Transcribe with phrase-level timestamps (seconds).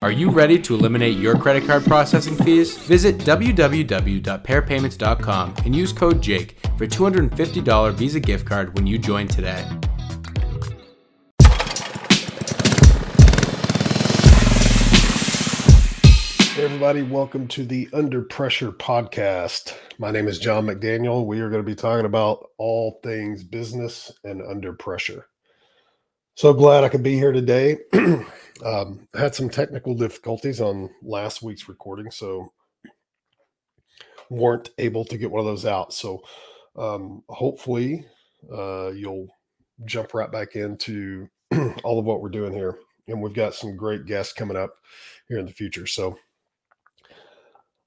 [0.00, 2.78] Are you ready to eliminate your credit card processing fees?
[2.78, 9.26] Visit www.pairpayments.com and use code JAKE for a $250 Visa gift card when you join
[9.26, 9.60] today.
[16.54, 19.74] Hey everybody, welcome to the Under Pressure podcast.
[19.98, 21.26] My name is John McDaniel.
[21.26, 25.26] We are going to be talking about all things business and under pressure.
[26.36, 27.78] So glad I could be here today.
[28.64, 32.52] Um, had some technical difficulties on last week's recording, so
[34.30, 35.92] weren't able to get one of those out.
[35.92, 36.22] So
[36.76, 38.04] um, hopefully
[38.52, 39.28] uh, you'll
[39.84, 41.28] jump right back into
[41.84, 42.78] all of what we're doing here.
[43.06, 44.74] And we've got some great guests coming up
[45.28, 45.86] here in the future.
[45.86, 46.18] So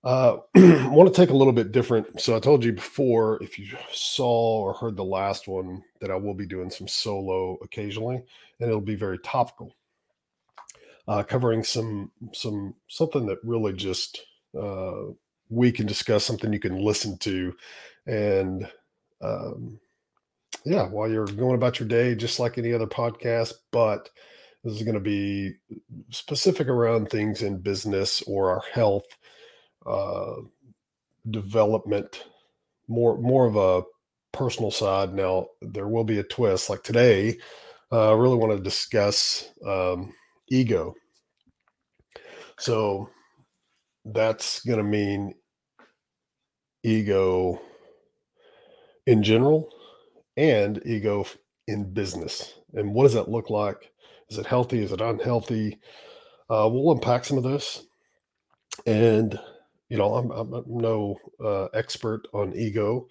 [0.04, 2.20] uh, I want to take a little bit different.
[2.20, 6.16] So I told you before, if you saw or heard the last one, that I
[6.16, 8.16] will be doing some solo occasionally,
[8.60, 9.76] and it'll be very topical
[11.08, 14.22] uh, covering some some something that really just
[14.60, 15.04] uh,
[15.50, 17.54] we can discuss, something you can listen to,
[18.06, 18.68] and
[19.22, 19.80] um,
[20.66, 24.10] yeah, while you're going about your day, just like any other podcast, but
[24.64, 25.54] this is going to be
[26.12, 29.06] specific around things in business or our health
[29.86, 30.36] uh,
[31.30, 32.24] development,
[32.88, 33.84] more more of a
[34.32, 35.14] personal side.
[35.14, 36.70] Now there will be a twist.
[36.70, 37.38] Like today,
[37.92, 40.14] uh, I really want to discuss um,
[40.52, 40.94] ego.
[42.60, 43.10] So
[44.06, 45.34] that's going to mean
[46.84, 47.60] ego
[49.08, 49.70] in general
[50.38, 51.26] and ego
[51.68, 52.54] in business.
[52.74, 53.92] And what does that look like?
[54.30, 54.84] Is it healthy?
[54.84, 55.80] Is it unhealthy?
[56.50, 57.86] Uh, we'll unpack some of this.
[58.86, 59.40] And,
[59.90, 63.08] you know, I'm, I'm no uh, expert on ego,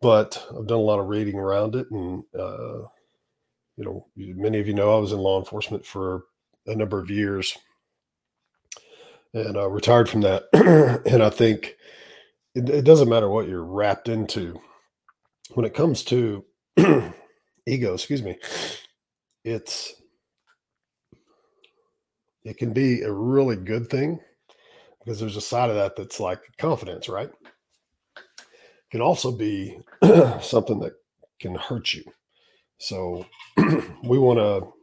[0.00, 1.90] but I've done a lot of reading around it.
[1.90, 2.82] And, uh,
[3.76, 6.24] you know, many of you know I was in law enforcement for
[6.66, 7.56] a number of years
[9.34, 10.44] and uh, retired from that.
[11.06, 11.76] and I think
[12.54, 14.60] it, it, doesn't matter what you're wrapped into
[15.54, 16.44] when it comes to
[17.66, 17.94] ego.
[17.94, 18.38] Excuse me.
[19.44, 19.94] It's
[22.44, 24.20] it can be a really good thing
[24.98, 27.30] because there's a side of that that's like confidence, right?
[28.16, 29.78] It can also be
[30.40, 30.92] something that
[31.40, 32.04] can hurt you.
[32.78, 33.26] So
[34.04, 34.81] we want to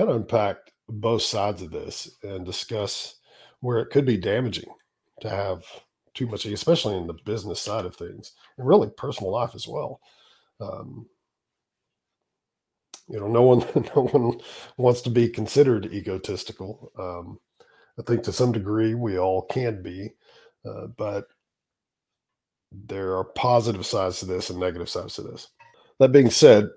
[0.00, 0.56] kind of unpack
[0.88, 3.16] both sides of this and discuss
[3.60, 4.72] where it could be damaging
[5.20, 5.62] to have
[6.14, 10.00] too much, especially in the business side of things and really personal life as well.
[10.58, 11.06] Um,
[13.08, 13.58] you know, no one,
[13.94, 14.40] no one
[14.78, 16.92] wants to be considered egotistical.
[16.98, 17.38] Um,
[17.98, 20.14] I think to some degree we all can be,
[20.64, 21.26] uh, but
[22.72, 25.48] there are positive sides to this and negative sides to this.
[25.98, 26.70] That being said,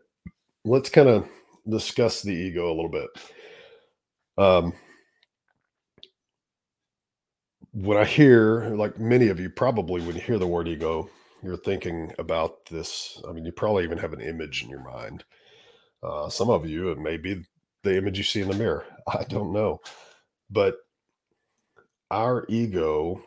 [0.65, 1.25] let's kind of
[1.67, 3.09] discuss the ego a little bit.
[4.37, 4.73] Um,
[7.71, 11.09] when I hear, like many of you probably, when you hear the word ego,
[11.41, 13.21] you're thinking about this.
[13.27, 15.23] I mean, you probably even have an image in your mind.
[16.01, 17.43] Uh, some of you, it may be
[17.83, 18.85] the image you see in the mirror.
[19.07, 19.81] I don't know.
[20.49, 20.77] But
[22.11, 23.23] our ego,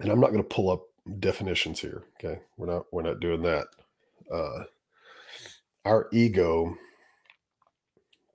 [0.00, 0.82] and I'm not going to pull up
[1.18, 2.04] definitions here.
[2.18, 2.40] Okay.
[2.56, 3.66] We're not, we're not doing that.
[4.32, 4.64] Uh,
[5.84, 6.76] our ego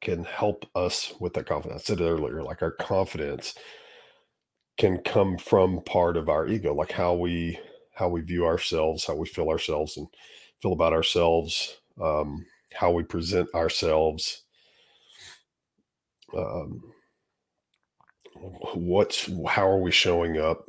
[0.01, 1.83] can help us with that confidence.
[1.83, 3.53] I said earlier, like our confidence
[4.77, 7.59] can come from part of our ego, like how we
[7.93, 10.07] how we view ourselves, how we feel ourselves, and
[10.61, 14.43] feel about ourselves, um, how we present ourselves.
[16.35, 16.81] Um,
[18.73, 20.67] what's how are we showing up?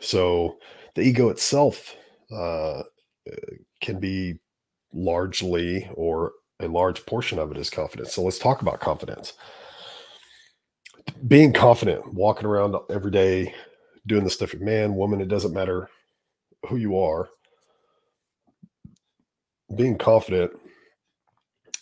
[0.00, 0.58] So
[0.94, 1.96] the ego itself
[2.30, 2.82] uh,
[3.80, 4.38] can be
[4.92, 8.14] largely or a large portion of it is confidence.
[8.14, 9.34] So let's talk about confidence.
[11.26, 13.54] Being confident, walking around every day,
[14.06, 15.88] doing the stuff, man, woman, it doesn't matter
[16.68, 17.28] who you are.
[19.74, 20.52] Being confident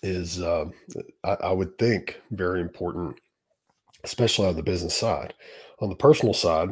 [0.03, 0.67] is, uh,
[1.23, 3.17] I, I would think, very important,
[4.03, 5.35] especially on the business side.
[5.81, 6.70] On the personal side,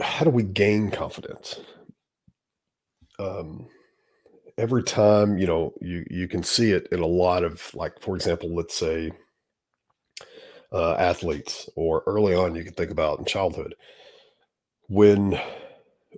[0.00, 1.60] how do we gain confidence?
[3.18, 3.68] Um,
[4.60, 8.14] every time you know you you can see it in a lot of like for
[8.14, 9.10] example let's say
[10.72, 13.74] uh, athletes or early on you can think about in childhood.
[14.88, 15.40] When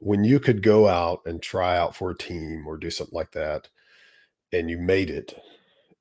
[0.00, 3.30] when you could go out and try out for a team or do something like
[3.32, 3.68] that
[4.52, 5.40] and you made it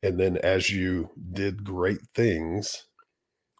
[0.01, 2.85] and then as you did great things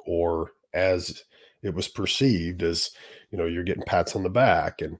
[0.05, 1.23] or as
[1.61, 2.91] it was perceived as
[3.29, 4.97] you know you're getting pats on the back and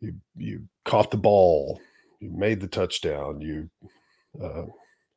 [0.00, 1.80] you you caught the ball
[2.24, 3.68] you made the touchdown, you
[4.42, 4.64] uh,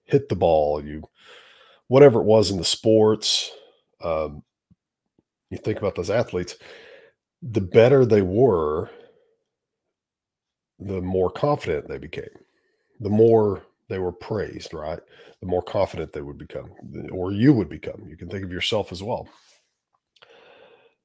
[0.03, 1.03] hit the ball, you
[1.87, 3.51] whatever it was in the sports.
[4.03, 4.43] Um,
[5.49, 6.57] you think about those athletes,
[7.41, 8.89] the better they were,
[10.79, 12.25] the more confident they became,
[12.99, 14.99] the more they were praised, right?
[15.39, 16.71] The more confident they would become,
[17.11, 18.05] or you would become.
[18.09, 19.29] You can think of yourself as well.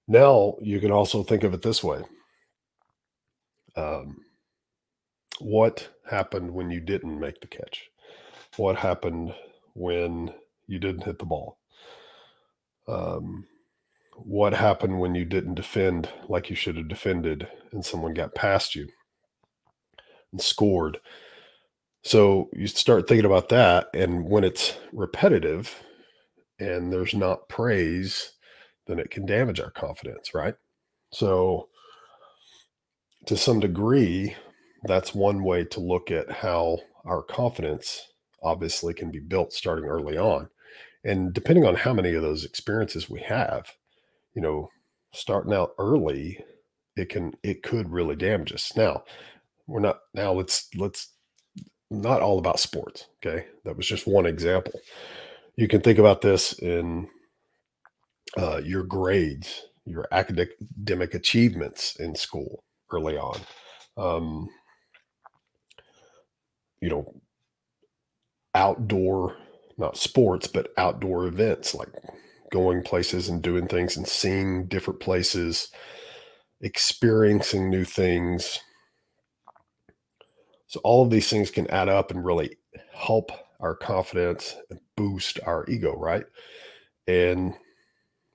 [0.09, 2.03] Now, you can also think of it this way
[3.77, 4.17] um,
[5.41, 7.91] What happened when you didn't make the catch?
[8.57, 9.35] What happened
[9.75, 10.33] when
[10.67, 11.59] you didn't hit the ball?
[12.87, 13.47] Um,
[14.17, 18.75] what happened when you didn't defend like you should have defended and someone got past
[18.75, 18.89] you
[20.33, 20.99] and scored?
[22.03, 23.89] So you start thinking about that.
[23.95, 25.83] And when it's repetitive
[26.59, 28.33] and there's not praise,
[28.87, 30.55] then it can damage our confidence, right?
[31.13, 31.69] So,
[33.27, 34.35] to some degree,
[34.85, 38.09] that's one way to look at how our confidence
[38.43, 40.49] obviously can be built starting early on.
[41.05, 43.73] And depending on how many of those experiences we have,
[44.35, 44.71] you know,
[45.13, 46.45] starting out early,
[46.97, 48.77] it can it could really damage us.
[48.77, 49.05] Now,
[49.67, 51.09] we're not now let's let's
[51.91, 53.47] not all about sports, okay?
[53.65, 54.81] That was just one example.
[55.57, 57.09] You can think about this in
[58.37, 63.39] uh, your grades, your academic achievements in school early on.
[63.97, 64.49] Um,
[66.83, 67.15] you know,
[68.55, 69.37] outdoor,
[69.79, 71.89] not sports, but outdoor events like
[72.51, 75.69] going places and doing things and seeing different places,
[76.61, 78.59] experiencing new things.
[80.67, 82.57] So, all of these things can add up and really
[82.93, 83.31] help
[83.61, 86.25] our confidence and boost our ego, right?
[87.07, 87.55] And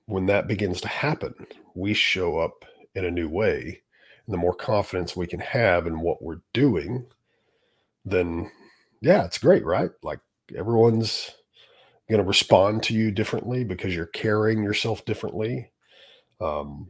[0.06, 1.34] when that begins to happen,
[1.74, 3.82] we show up in a new way.
[4.26, 7.06] And the more confidence we can have in what we're doing,
[8.10, 8.50] then
[9.00, 9.90] yeah, it's great, right?
[10.02, 10.20] Like
[10.56, 11.30] everyone's
[12.10, 15.70] going to respond to you differently because you're carrying yourself differently.
[16.40, 16.88] Um,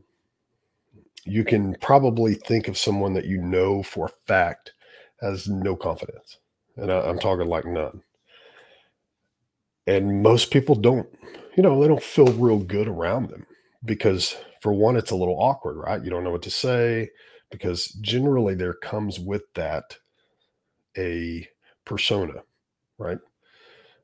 [1.25, 4.73] you can probably think of someone that you know for a fact
[5.21, 6.39] has no confidence.
[6.77, 8.03] And I, I'm talking like none.
[9.87, 11.09] And most people don't
[11.59, 13.45] you know, they don't feel real good around them
[13.85, 16.01] because for one, it's a little awkward, right?
[16.01, 17.11] You don't know what to say
[17.51, 19.97] because generally there comes with that
[20.97, 21.47] a
[21.85, 22.43] persona,
[22.99, 23.19] right?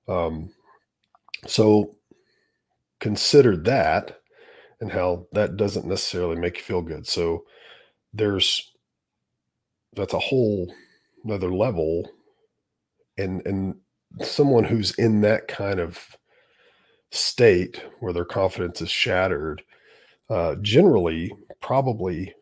[0.08, 0.50] Um,
[1.46, 1.96] so
[3.00, 4.20] consider that
[4.80, 7.06] and how that doesn't necessarily make you feel good.
[7.06, 7.44] So
[8.12, 8.72] there's
[9.94, 10.72] that's a whole
[11.24, 12.10] another level
[13.18, 13.76] and and
[14.22, 16.16] someone who's in that kind of
[17.10, 19.62] state where their confidence is shattered,
[20.30, 22.32] uh, generally, probably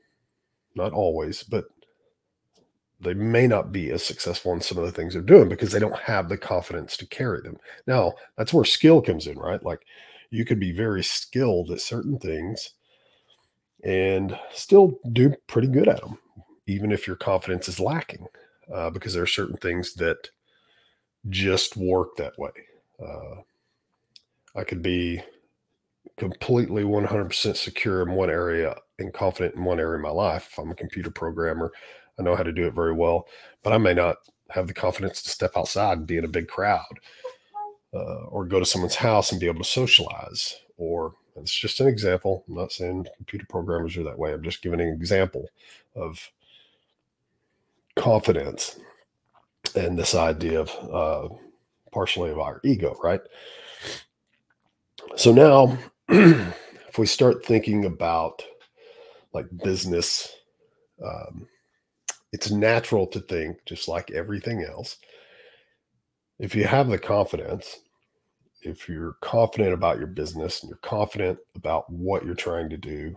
[0.74, 1.66] not always, but
[3.02, 5.78] they may not be as successful in some of the things they're doing because they
[5.78, 7.56] don't have the confidence to carry them.
[7.86, 9.62] Now, that's where skill comes in, right?
[9.62, 9.80] Like
[10.30, 12.70] you could be very skilled at certain things
[13.84, 16.18] and still do pretty good at them,
[16.66, 18.26] even if your confidence is lacking,
[18.72, 20.30] uh, because there are certain things that
[21.28, 22.50] just work that way.
[23.04, 23.42] Uh,
[24.54, 25.20] I could be
[26.16, 30.48] completely 100% secure in one area and confident in one area of my life.
[30.52, 31.72] If I'm a computer programmer,
[32.18, 33.26] I know how to do it very well,
[33.62, 34.16] but I may not
[34.50, 37.00] have the confidence to step outside and be in a big crowd
[37.94, 40.60] uh, or go to someone's house and be able to socialize.
[40.76, 42.44] Or it's just an example.
[42.48, 44.32] I'm not saying computer programmers are that way.
[44.32, 45.48] I'm just giving an example
[45.96, 46.30] of
[47.96, 48.78] confidence
[49.74, 51.34] and this idea of uh,
[51.92, 53.20] partially of our ego, right?
[55.16, 58.42] So now, if we start thinking about
[59.32, 60.34] like business,
[61.04, 61.48] um,
[62.32, 64.96] it's natural to think, just like everything else,
[66.38, 67.80] if you have the confidence,
[68.62, 73.14] if you're confident about your business and you're confident about what you're trying to do,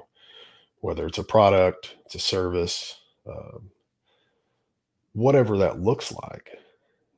[0.82, 3.72] whether it's a product, it's a service, um,
[5.14, 6.52] whatever that looks like,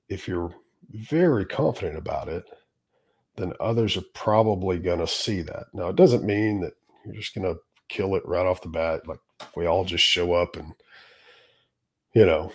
[0.07, 0.53] if you're
[0.91, 2.45] very confident about it,
[3.35, 5.65] then others are probably going to see that.
[5.73, 6.73] Now, it doesn't mean that
[7.05, 9.07] you're just going to kill it right off the bat.
[9.07, 9.19] Like
[9.55, 10.73] we all just show up and,
[12.17, 12.51] you know,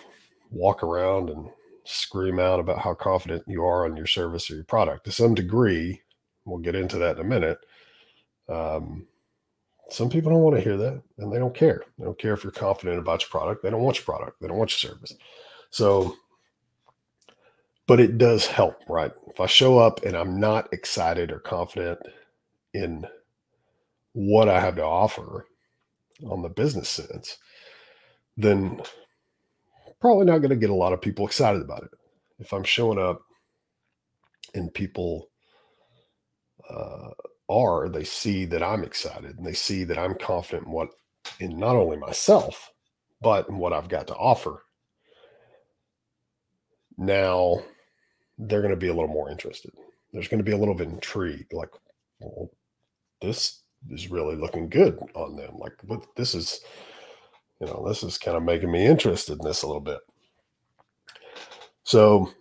[0.51, 1.49] walk around and
[1.85, 5.05] scream out about how confident you are on your service or your product.
[5.05, 6.01] To some degree,
[6.43, 7.59] we'll get into that in a minute.
[8.49, 9.07] Um,
[9.89, 11.83] some people don't want to hear that and they don't care.
[11.97, 13.63] They don't care if you're confident about your product.
[13.63, 14.41] They don't want your product.
[14.41, 15.13] They don't want your service.
[15.69, 16.17] So
[17.87, 19.11] but it does help, right?
[19.27, 21.99] If I show up and I'm not excited or confident
[22.73, 23.05] in
[24.11, 25.45] what I have to offer
[26.29, 27.37] on the business sense,
[28.35, 28.81] then
[30.03, 31.91] probably not going to get a lot of people excited about it.
[32.37, 33.21] If I'm showing up
[34.53, 35.29] and people
[36.69, 37.11] uh,
[37.47, 40.89] are they see that I'm excited and they see that I'm confident in what
[41.39, 42.73] in not only myself
[43.21, 44.65] but in what I've got to offer.
[46.97, 47.61] Now
[48.37, 49.71] they're going to be a little more interested.
[50.11, 51.69] There's going to be a little bit intrigue, like,
[52.19, 52.51] well,
[53.21, 55.57] this is really looking good on them.
[55.57, 56.59] Like, what this is,
[57.59, 59.99] you know, this is kind of making me interested in this a little bit.
[61.83, 62.31] So,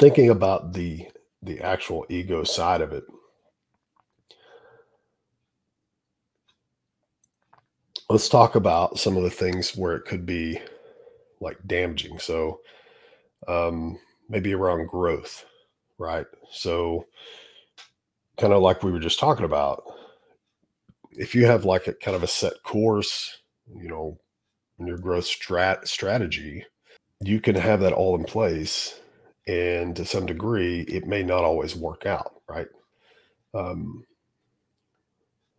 [0.00, 1.08] thinking about the
[1.42, 3.04] the actual ego side of it,
[8.08, 10.60] let's talk about some of the things where it could be
[11.40, 12.18] like damaging.
[12.18, 12.60] So,
[13.48, 15.44] um, maybe around growth,
[15.98, 16.26] right?
[16.50, 17.06] So,
[18.38, 19.84] kind of like we were just talking about,
[21.16, 23.38] if you have like a kind of a set course,
[23.74, 24.18] you know,
[24.78, 26.64] in your growth strat strategy,
[27.20, 29.00] you can have that all in place.
[29.46, 32.66] And to some degree, it may not always work out, right?
[33.54, 34.04] Um,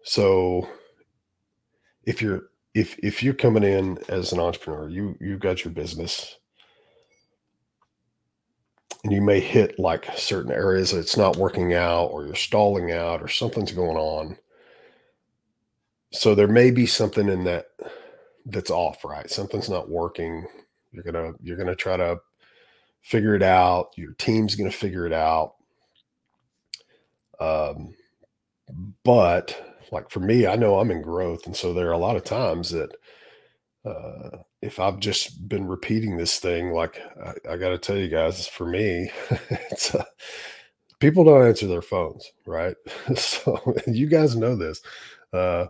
[0.04, 0.68] so
[2.06, 6.38] if you're if if you're coming in as an entrepreneur, you you've got your business
[9.04, 12.92] and you may hit like certain areas that it's not working out or you're stalling
[12.92, 14.38] out or something's going on.
[16.12, 17.68] So there may be something in that
[18.46, 19.30] that's off, right?
[19.30, 20.46] Something's not working.
[20.92, 22.20] You're gonna you're gonna try to
[23.02, 23.90] figure it out.
[23.96, 25.56] Your team's gonna figure it out.
[27.40, 27.94] Um,
[29.04, 32.16] but like for me, I know I'm in growth, and so there are a lot
[32.16, 32.92] of times that
[33.86, 38.10] uh, if I've just been repeating this thing, like I, I got to tell you
[38.10, 39.12] guys, for me,
[39.50, 40.04] it's uh,
[41.00, 42.76] people don't answer their phones, right?
[43.16, 44.82] so you guys know this.
[45.32, 45.68] Uh,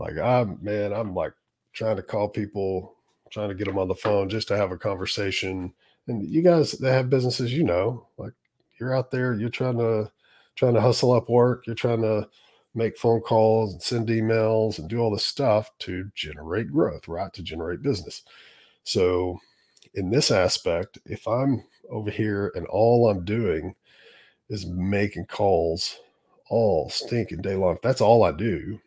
[0.00, 1.34] like I'm, man, I'm like
[1.74, 2.96] trying to call people,
[3.30, 5.74] trying to get them on the phone just to have a conversation.
[6.08, 8.32] And you guys that have businesses, you know, like
[8.80, 10.10] you're out there, you're trying to
[10.56, 12.28] trying to hustle up work, you're trying to
[12.74, 17.32] make phone calls and send emails and do all this stuff to generate growth, right?
[17.34, 18.22] To generate business.
[18.84, 19.38] So,
[19.94, 23.74] in this aspect, if I'm over here and all I'm doing
[24.48, 25.98] is making calls
[26.48, 28.80] all stinking day long, that's all I do,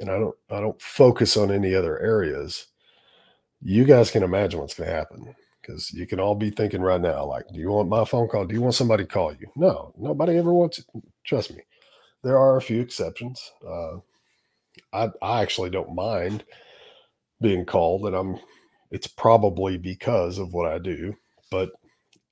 [0.00, 2.66] and I don't I don't focus on any other areas,
[3.62, 7.00] you guys can imagine what's going to happen because you can all be thinking right
[7.00, 8.44] now, like, do you want my phone call?
[8.44, 9.46] Do you want somebody to call you?
[9.56, 10.86] No, nobody ever wants it.
[11.24, 11.62] Trust me
[12.24, 13.52] there are a few exceptions.
[13.64, 13.98] Uh,
[14.92, 16.44] I I actually don't mind
[17.40, 18.38] being called, and I'm.
[18.90, 21.14] It's probably because of what I do,
[21.50, 21.70] but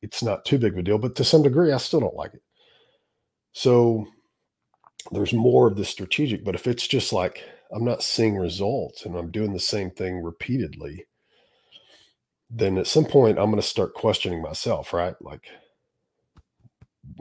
[0.00, 0.99] it's not too big of a deal.
[0.99, 2.42] But to some degree, I still don't like it.
[3.52, 4.07] So
[5.11, 6.45] there's more of the strategic.
[6.45, 7.43] But if it's just like
[7.75, 11.07] I'm not seeing results and I'm doing the same thing repeatedly,
[12.51, 15.15] then at some point I'm going to start questioning myself, right?
[15.21, 15.47] Like,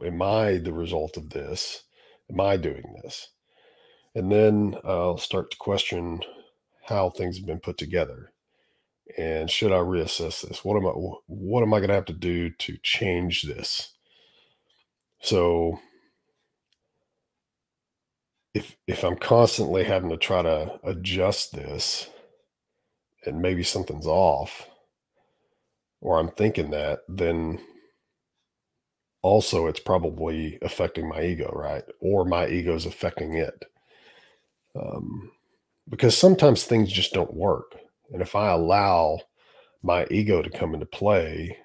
[0.06, 1.84] am I the result of this?
[2.32, 3.30] am I doing this?
[4.16, 6.22] And then I'll start to question
[6.86, 8.32] how things have been put together.
[9.18, 10.64] And should I reassess this?
[10.64, 10.92] What am I
[11.28, 13.94] what am I going to have to do to change this?
[15.22, 15.80] So
[18.54, 22.10] if if I'm constantly having to try to adjust this
[23.26, 24.70] and maybe something's off
[26.02, 27.60] or I'm thinking that, then
[29.22, 31.84] also it's probably affecting my ego, right?
[32.00, 33.66] Or my ego is affecting it.
[34.76, 35.32] Um,
[35.88, 37.76] because sometimes things just don't work.
[38.12, 39.20] And if I allow
[39.84, 41.58] my ego to come into play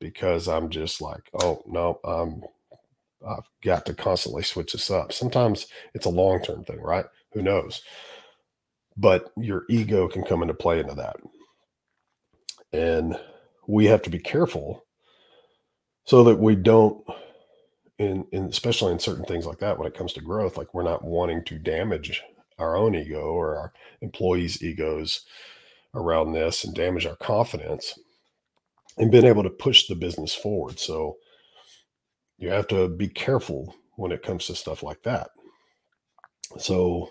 [0.00, 2.42] because I'm just like, oh, no, I'm,
[3.26, 5.12] I've got to constantly switch this up.
[5.12, 7.06] Sometimes it's a long term thing, right?
[7.32, 7.82] Who knows?
[8.96, 11.16] But your ego can come into play into that.
[12.72, 13.18] And
[13.66, 14.84] we have to be careful
[16.04, 17.04] so that we don't
[17.98, 20.82] in, in especially in certain things like that when it comes to growth like we're
[20.82, 22.22] not wanting to damage
[22.58, 25.24] our own ego or our employees egos
[25.94, 27.98] around this and damage our confidence
[28.98, 31.16] and being able to push the business forward so
[32.42, 35.30] you have to be careful when it comes to stuff like that
[36.58, 37.08] so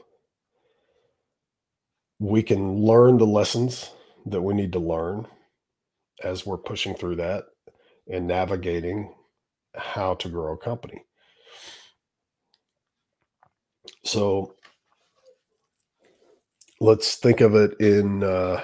[2.19, 3.91] we can learn the lessons
[4.25, 5.25] that we need to learn
[6.21, 7.45] as we're pushing through that
[8.11, 9.13] and navigating
[9.73, 11.01] how to grow a company.
[14.03, 14.55] So
[16.79, 18.61] let's think of it in uh,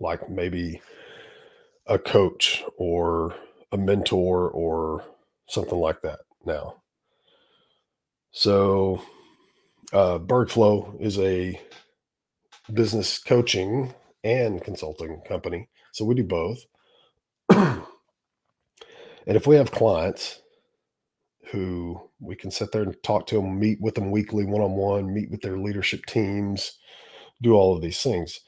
[0.00, 0.80] like maybe
[1.86, 3.34] a coach or
[3.72, 5.04] a mentor or
[5.54, 6.82] something like that now.
[8.32, 9.02] So,
[9.92, 11.60] uh, Bergflow is a
[12.72, 13.94] business coaching
[14.24, 15.68] and consulting company.
[15.92, 16.64] So we do both.
[19.26, 20.40] And if we have clients
[21.50, 24.72] who we can sit there and talk to them, meet with them weekly, one on
[24.72, 26.78] one, meet with their leadership teams,
[27.42, 28.40] do all of these things.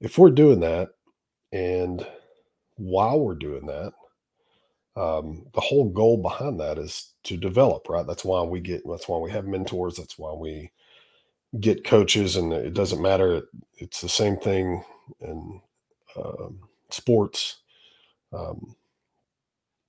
[0.00, 0.90] If we're doing that,
[1.52, 2.06] and
[2.76, 3.92] while we're doing that,
[4.98, 8.06] um, the whole goal behind that is to develop, right?
[8.06, 9.96] That's why we get, that's why we have mentors.
[9.96, 10.72] That's why we
[11.60, 13.42] get coaches, and it doesn't matter.
[13.76, 14.84] It's the same thing
[15.20, 15.60] in
[16.16, 16.58] um,
[16.90, 17.58] sports,
[18.32, 18.74] um,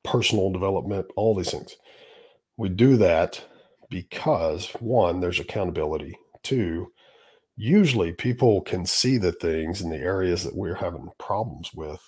[0.04, 1.76] personal development, all these things.
[2.58, 3.44] We do that
[3.90, 6.18] because one, there's accountability.
[6.44, 6.92] Two,
[7.58, 12.02] usually people can see the things in the areas that we're having problems with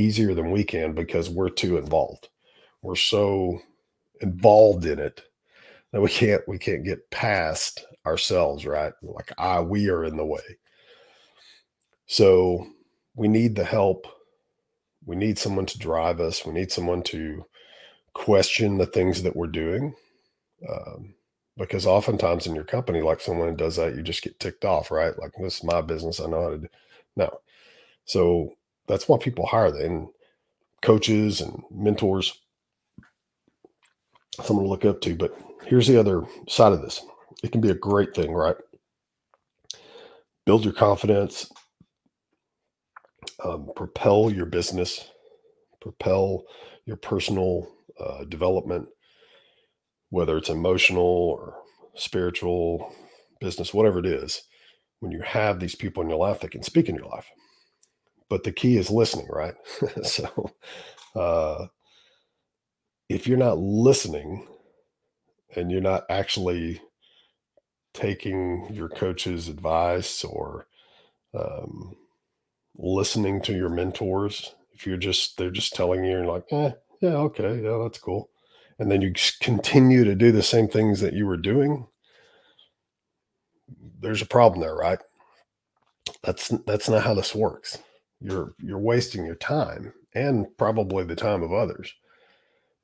[0.00, 2.28] easier than we can because we're too involved.
[2.82, 3.60] We're so
[4.20, 5.22] involved in it
[5.92, 8.92] that we can't we can't get past ourselves, right?
[9.02, 10.40] Like ah, we are in the way.
[12.06, 12.66] So
[13.14, 14.06] we need the help.
[15.04, 16.44] We need someone to drive us.
[16.44, 17.44] We need someone to
[18.14, 19.94] question the things that we're doing.
[20.68, 21.14] Um,
[21.56, 25.18] because oftentimes in your company, like someone does that, you just get ticked off, right?
[25.18, 26.20] Like this is my business.
[26.20, 26.68] I know how to do.
[27.16, 27.40] No.
[28.04, 28.54] So
[28.90, 30.10] that's why people hire them
[30.82, 32.34] coaches and mentors,
[34.44, 35.16] someone to look up to.
[35.16, 35.34] But
[35.66, 37.02] here's the other side of this.
[37.42, 38.56] It can be a great thing, right?
[40.46, 41.50] Build your confidence,
[43.44, 45.10] um, propel your business,
[45.80, 46.44] propel
[46.86, 47.68] your personal
[48.00, 48.88] uh, development,
[50.10, 51.56] whether it's emotional or
[51.96, 52.94] spiritual,
[53.40, 54.42] business, whatever it is,
[55.00, 57.28] when you have these people in your life that can speak in your life.
[58.30, 59.54] But the key is listening, right?
[60.04, 60.52] so
[61.16, 61.66] uh,
[63.10, 64.48] if you're not listening
[65.56, 66.80] and you're not actually
[67.92, 70.68] taking your coach's advice or
[71.34, 71.96] um,
[72.76, 76.70] listening to your mentors, if you're just, they're just telling you, you're like, eh,
[77.02, 78.30] yeah, okay, yeah, that's cool
[78.80, 81.86] and then you continue to do the same things that you were doing,
[84.00, 84.98] there's a problem there, right?
[86.22, 87.78] That's that's not how this works.
[88.20, 91.92] You're you're wasting your time and probably the time of others.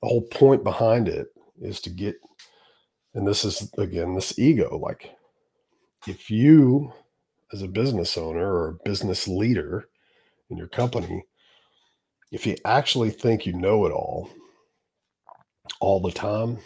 [0.03, 1.29] The whole point behind it
[1.61, 2.17] is to get
[3.15, 5.11] and this is again this ego like
[6.07, 6.93] if you
[7.53, 9.89] as a business owner or a business leader
[10.51, 11.25] in your company
[12.31, 14.29] if you actually think you know it all
[15.81, 16.59] all the time,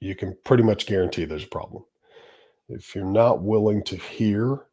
[0.00, 1.84] you can pretty much guarantee there's a problem.
[2.68, 4.66] If you're not willing to hear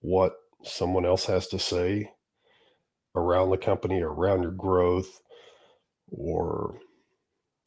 [0.00, 2.10] what someone else has to say
[3.14, 5.20] around the company or around your growth
[6.10, 6.78] or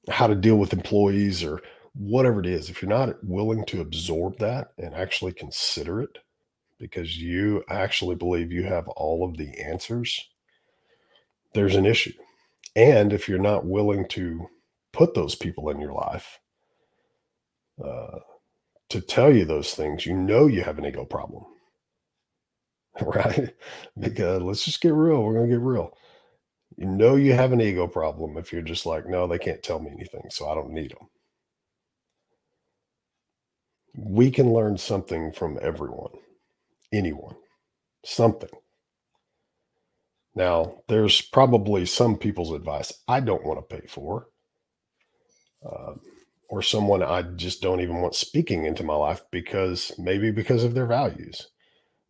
[0.09, 1.61] how to deal with employees or
[1.93, 6.17] whatever it is, if you're not willing to absorb that and actually consider it
[6.79, 10.29] because you actually believe you have all of the answers,
[11.53, 12.13] there's an issue.
[12.75, 14.47] And if you're not willing to
[14.93, 16.39] put those people in your life
[17.83, 18.19] uh,
[18.89, 21.43] to tell you those things, you know you have an ego problem,
[23.01, 23.53] right?
[23.99, 25.23] because let's just get real.
[25.23, 25.97] We're going to get real.
[26.77, 29.79] You know you have an ego problem if you're just like, no, they can't tell
[29.79, 31.07] me anything, so I don't need them.
[33.95, 36.11] We can learn something from everyone,
[36.93, 37.35] anyone,
[38.05, 38.49] something.
[40.35, 44.27] Now, there's probably some people's advice I don't want to pay for
[45.65, 45.93] uh,
[46.49, 50.73] or someone I just don't even want speaking into my life because maybe because of
[50.73, 51.47] their values.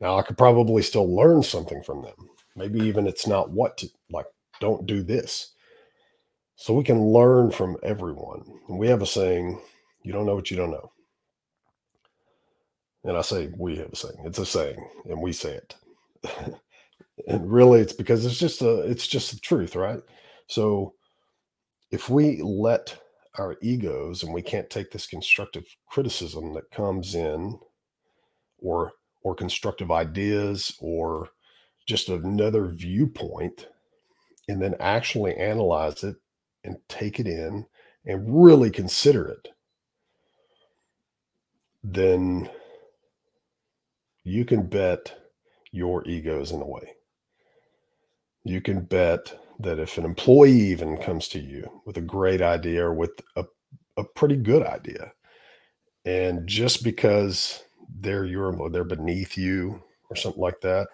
[0.02, 2.30] Now, I could probably still learn something from them.
[2.56, 4.26] Maybe even it's not what to like,
[4.60, 5.54] don't do this.
[6.56, 8.44] So we can learn from everyone.
[8.68, 9.62] And we have a saying,
[10.04, 10.92] you don't know what you don't know.
[13.04, 14.22] And I say we have a saying.
[14.26, 15.76] It's a saying, and we say it.
[17.28, 20.02] and really it's because it's just a it's just the truth, right?
[20.48, 20.94] So
[21.92, 22.96] if we let
[23.38, 27.60] our egos and we can't take this constructive criticism that comes in
[28.60, 28.92] or
[29.24, 31.30] or constructive ideas or
[31.88, 33.68] just another viewpoint
[34.48, 36.16] and then actually analyze it
[36.64, 37.66] and take it in
[38.06, 39.50] and really consider it
[41.84, 42.50] then
[44.24, 45.14] you can bet
[45.72, 46.94] your ego is in the way.
[48.44, 52.86] You can bet that if an employee even comes to you with a great idea
[52.86, 53.46] or with a,
[53.98, 55.14] a pretty good idea,
[56.06, 57.64] and just because
[58.00, 60.88] they're your they're beneath you or something like that,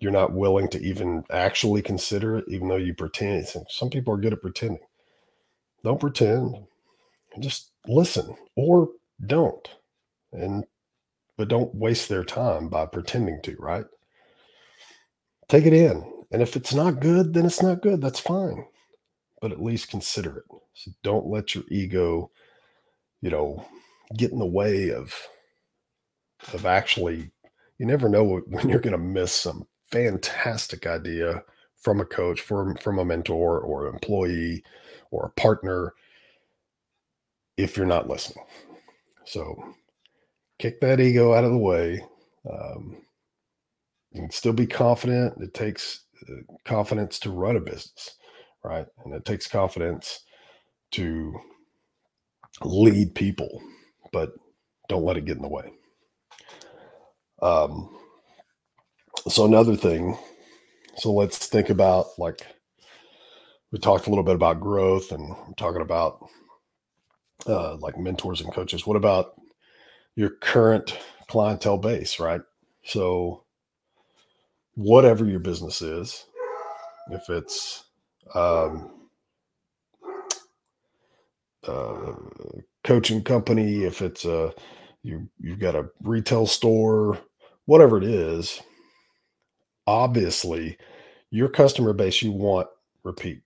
[0.00, 3.46] you're not willing to even actually consider it, even though you pretend.
[3.68, 4.80] Some people are good at pretending.
[5.84, 6.56] Don't pretend.
[7.40, 8.90] Just listen or
[9.26, 9.68] don't.
[10.32, 10.64] And
[11.36, 13.86] but don't waste their time by pretending to, right?
[15.48, 18.00] Take it in and if it's not good, then it's not good.
[18.00, 18.64] That's fine.
[19.40, 20.44] but at least consider it.
[20.74, 22.30] So don't let your ego,
[23.22, 23.66] you know,
[24.16, 25.14] get in the way of
[26.52, 27.30] of actually
[27.78, 31.42] you never know when you're going to miss some fantastic idea
[31.80, 34.62] from a coach, from from a mentor or an employee
[35.10, 35.94] or a partner
[37.56, 38.44] if you're not listening.
[39.24, 39.74] So
[40.58, 42.04] kick that ego out of the way.
[42.50, 42.98] Um,
[44.12, 45.40] you can still be confident.
[45.40, 48.16] It takes uh, confidence to run a business,
[48.64, 48.86] right?
[49.04, 50.20] And it takes confidence
[50.92, 51.34] to
[52.62, 53.62] lead people,
[54.12, 54.32] but
[54.88, 55.72] don't let it get in the way.
[57.42, 57.88] Um,
[59.28, 60.16] so another thing,
[60.96, 62.46] so let's think about like
[63.72, 66.26] we talked a little bit about growth and talking about
[67.46, 68.86] uh, like mentors and coaches.
[68.86, 69.40] What about
[70.16, 70.98] your current
[71.28, 72.40] clientele base, right?
[72.84, 73.44] So
[74.74, 76.26] whatever your business is,
[77.10, 77.84] if it's
[78.34, 78.90] um,
[81.66, 82.12] uh,
[82.84, 84.52] coaching company, if it's a
[85.02, 87.18] you you've got a retail store,
[87.70, 88.60] whatever it is,
[89.86, 90.76] obviously
[91.30, 92.66] your customer base you want
[93.04, 93.42] repeat.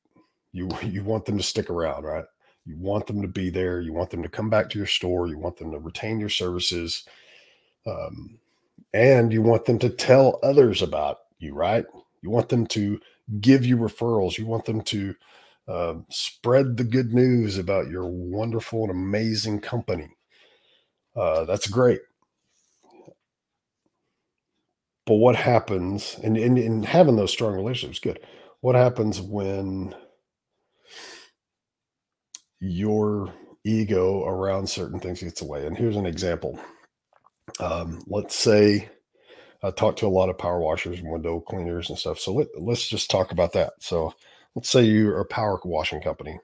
[0.52, 2.24] You you want them to stick around, right?
[2.64, 3.82] You want them to be there.
[3.82, 5.28] You want them to come back to your store.
[5.28, 7.04] You want them to retain your services.
[7.86, 8.38] Um,
[8.94, 11.84] and you want them to tell others about you, right?
[12.22, 12.98] You want them to
[13.42, 14.38] give you referrals.
[14.38, 15.14] You want them to
[15.68, 20.08] uh, spread the good news about your wonderful and amazing company.
[21.14, 22.00] Uh, that's great.
[25.06, 28.20] But what happens, and, and, and having those strong relationships, good.
[28.60, 29.94] What happens when
[32.60, 33.32] your
[33.64, 35.66] ego around certain things gets away?
[35.66, 36.58] And here's an example.
[37.60, 38.88] Um, let's say
[39.62, 42.18] I talk to a lot of power washers and window cleaners and stuff.
[42.18, 43.74] So let, let's just talk about that.
[43.80, 44.12] So
[44.54, 46.38] let's say you're a power washing company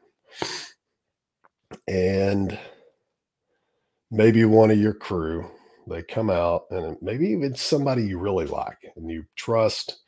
[1.86, 2.58] and
[4.10, 5.50] maybe one of your crew
[5.86, 10.00] they come out and maybe even somebody you really like and you trust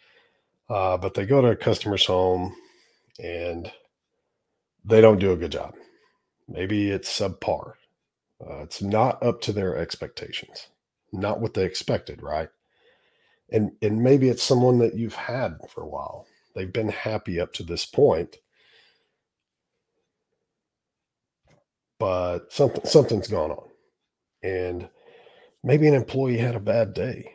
[0.68, 2.54] uh, but they go to a customer's home
[3.22, 3.70] and
[4.84, 5.74] they don't do a good job.
[6.48, 7.74] Maybe it's subpar.
[8.40, 10.68] Uh, it's not up to their expectations
[11.12, 12.48] not what they expected right?
[13.50, 16.26] And and maybe it's someone that you've had for a while.
[16.54, 18.38] They've been happy up to this point.
[21.98, 23.68] But something something's gone on.
[24.42, 24.88] And
[25.62, 27.30] maybe an employee had a bad day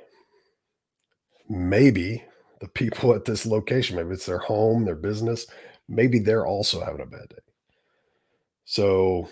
[1.50, 2.24] maybe
[2.62, 5.48] the people at this location maybe it's their home their business
[5.88, 7.36] maybe they're also having a bad day
[8.66, 9.28] so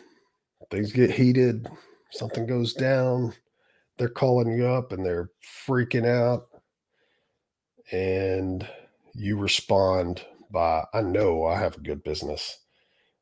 [0.71, 1.67] things get heated
[2.11, 3.33] something goes down
[3.97, 5.29] they're calling you up and they're
[5.67, 6.47] freaking out
[7.91, 8.67] and
[9.13, 12.59] you respond by, I know I have a good business.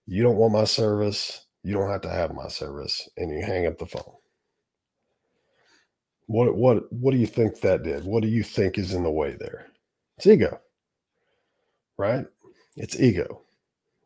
[0.06, 1.46] You don't want my service.
[1.64, 3.10] You don't have to have my service.
[3.18, 4.14] And you hang up the phone.
[6.28, 8.06] What what what do you think that did?
[8.06, 9.68] What do you think is in the way there?
[10.18, 10.60] It's ego.
[11.98, 12.26] Right?
[12.76, 13.42] It's ego.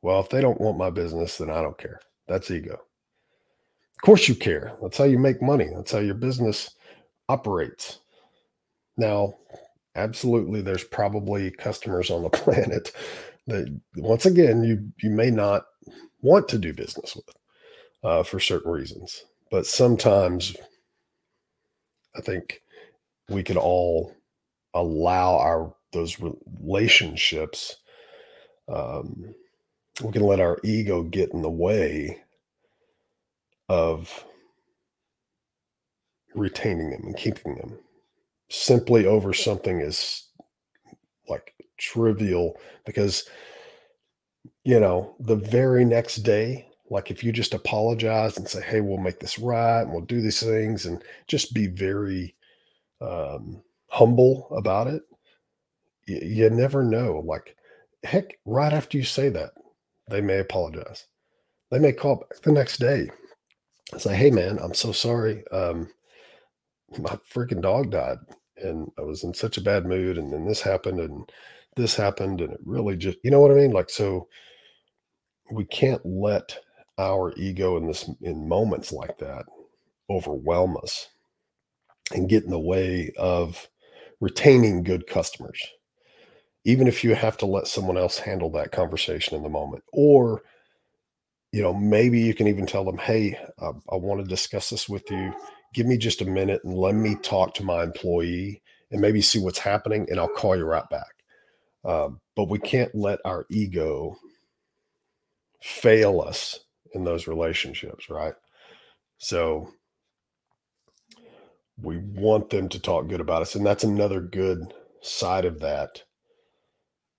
[0.01, 1.99] Well, if they don't want my business, then I don't care.
[2.27, 2.73] That's ego.
[2.73, 4.73] Of course you care.
[4.81, 5.69] That's how you make money.
[5.73, 6.71] That's how your business
[7.29, 7.99] operates.
[8.97, 9.35] Now,
[9.97, 12.93] absolutely there's probably customers on the planet
[13.47, 15.65] that once again you you may not
[16.21, 17.25] want to do business with
[18.03, 20.55] uh, for certain reasons but sometimes
[22.15, 22.61] i think
[23.29, 24.13] we can all
[24.73, 27.77] allow our those relationships
[28.69, 29.33] um,
[30.03, 32.21] we can let our ego get in the way
[33.69, 34.25] of
[36.35, 37.77] retaining them and keeping them
[38.49, 40.27] simply over something is
[41.27, 43.27] like trivial because
[44.63, 48.97] you know the very next day like if you just apologize and say hey we'll
[48.97, 52.35] make this right and we'll do these things and just be very
[53.01, 55.03] um, humble about it
[56.07, 57.21] you, you never know.
[57.25, 57.55] Like
[58.03, 59.51] heck right after you say that
[60.09, 61.05] they may apologize.
[61.69, 63.09] They may call back the next day
[63.91, 65.89] and say hey man i'm so sorry um,
[66.99, 68.17] my freaking dog died
[68.57, 71.29] and I was in such a bad mood and then this happened and
[71.75, 73.71] this happened and it really just you know what I mean?
[73.71, 74.27] Like so
[75.51, 76.57] we can't let
[76.97, 79.45] our ego in this in moments like that
[80.09, 81.07] overwhelm us
[82.13, 83.67] and get in the way of
[84.19, 85.61] retaining good customers
[86.65, 90.41] even if you have to let someone else handle that conversation in the moment or
[91.51, 94.89] you know maybe you can even tell them hey I, I want to discuss this
[94.89, 95.33] with you
[95.73, 99.39] give me just a minute and let me talk to my employee and maybe see
[99.39, 101.13] what's happening and I'll call you right back.
[101.85, 104.17] Um, but we can't let our ego
[105.61, 106.59] fail us
[106.97, 108.33] in those relationships, right?
[109.17, 109.71] So
[111.81, 113.55] we want them to talk good about us.
[113.55, 116.03] And that's another good side of that,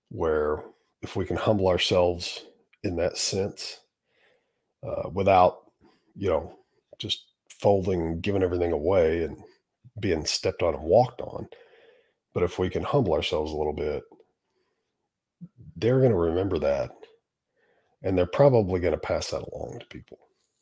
[0.09, 0.63] where
[1.01, 2.45] if we can humble ourselves
[2.83, 3.79] in that sense
[4.83, 5.59] uh, without,
[6.15, 6.55] you know,
[6.97, 7.25] just
[7.59, 9.37] folding giving everything away and
[9.99, 11.47] being stepped on and walked on.
[12.33, 14.03] But if we can humble ourselves a little bit,
[15.75, 16.91] they're going to remember that.
[18.03, 20.19] And they're probably going to pass that along to people,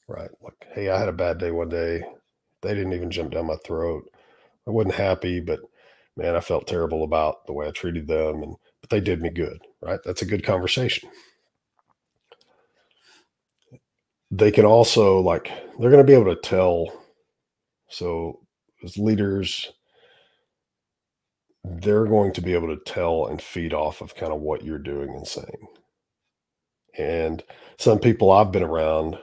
[0.07, 0.29] right?
[0.41, 2.03] Like, hey, I had a bad day one day.
[2.61, 4.09] They didn't even jump down my throat.
[4.67, 5.59] I wasn't happy, but
[6.15, 8.41] man, I felt terrible about the way I treated them.
[8.41, 9.99] And, but they did me good, right?
[10.03, 11.09] That's a good conversation.
[14.31, 16.91] They can also, like, they're going to be able to tell.
[17.89, 18.41] So,
[18.83, 19.71] as leaders,
[21.63, 24.79] they're going to be able to tell and feed off of kind of what you're
[24.79, 25.67] doing and saying.
[26.97, 27.43] And
[27.77, 29.17] some people I've been around,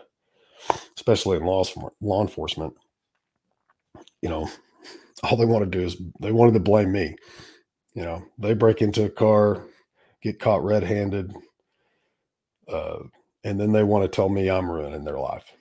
[0.97, 1.65] especially in law,
[2.01, 2.75] law enforcement,
[4.23, 4.49] you know,
[5.23, 7.17] all they want to do is they wanted to blame me.
[7.95, 9.67] You know, they break into a car,
[10.23, 11.33] get caught red handed,
[12.69, 12.99] uh,
[13.45, 15.53] and then they want to tell me I'm ruining their life.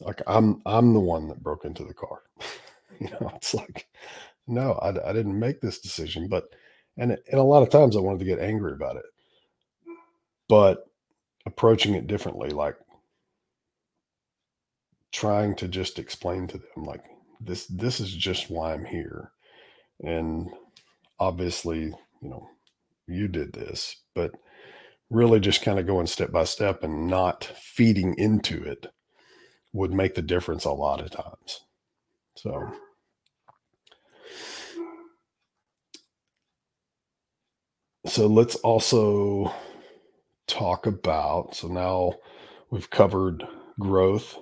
[0.00, 2.22] Like I'm I'm the one that broke into the car.
[3.00, 3.88] you know, it's like
[4.46, 6.44] no, I, I didn't make this decision, but
[6.96, 9.04] and and a lot of times I wanted to get angry about it,
[10.48, 10.84] but
[11.46, 12.76] approaching it differently, like
[15.12, 17.04] trying to just explain to them, like
[17.40, 19.32] this this is just why I'm here,
[20.02, 20.50] and
[21.18, 21.80] obviously,
[22.22, 22.48] you know,
[23.06, 24.32] you did this, but
[25.10, 28.86] really just kind of going step by step and not feeding into it
[29.72, 31.60] would make the difference a lot of times.
[32.36, 32.72] So
[38.06, 39.54] so let's also
[40.46, 41.54] talk about.
[41.54, 42.14] So now
[42.70, 43.44] we've covered
[43.78, 44.36] growth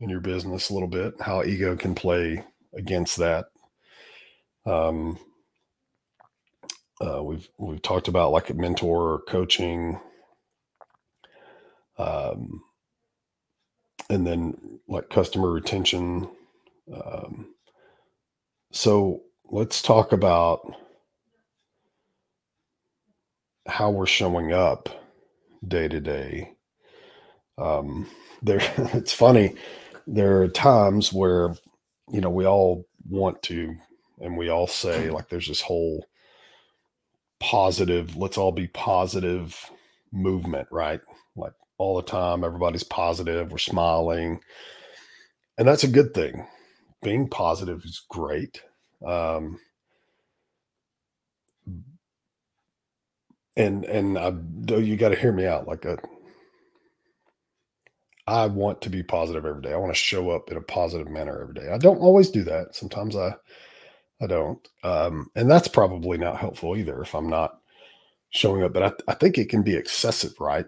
[0.00, 2.44] in your business a little bit how ego can play
[2.74, 3.46] against that.
[4.66, 5.18] Um,
[7.00, 10.00] uh, we've we've talked about like a mentor or coaching.
[11.96, 12.62] Um,
[14.10, 16.28] and then like customer retention.
[16.92, 17.54] Um,
[18.72, 20.60] so let's talk about
[23.66, 24.88] how we're showing up
[25.66, 26.52] day to day.
[27.56, 28.08] Um,
[28.42, 28.60] there,
[28.94, 29.54] it's funny.
[30.06, 31.54] There are times where,
[32.10, 33.74] you know, we all want to,
[34.20, 36.06] and we all say like, there's this whole
[37.40, 38.16] positive.
[38.16, 39.70] Let's all be positive
[40.12, 41.00] movement, right?
[41.36, 43.50] Like all the time, everybody's positive.
[43.52, 44.40] We're smiling,
[45.56, 46.46] and that's a good thing.
[47.02, 48.62] Being positive is great.
[49.06, 49.60] Um,
[53.58, 54.32] and and I,
[54.76, 55.66] you got to hear me out.
[55.68, 55.96] Like a, uh,
[58.26, 59.72] I want to be positive every day.
[59.72, 61.70] I want to show up in a positive manner every day.
[61.70, 62.74] I don't always do that.
[62.74, 63.34] Sometimes I,
[64.20, 67.58] I don't, um, and that's probably not helpful either if I'm not
[68.30, 68.72] showing up.
[68.72, 70.66] But I, I think it can be excessive, right?